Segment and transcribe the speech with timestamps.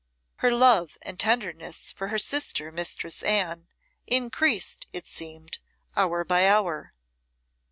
[0.37, 3.67] Her love and tenderness for her sister, Mistress Anne,
[4.07, 5.59] increased, it seemed,
[5.95, 6.91] hour by hour.